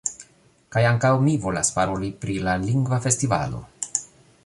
Kaj 0.75 0.81
ankaŭ 0.91 1.11
mi 1.27 1.35
volas 1.45 1.71
paroli 1.77 2.11
pri 2.25 2.39
la 2.49 2.59
lingva 2.67 3.01
festivalo. 3.07 3.65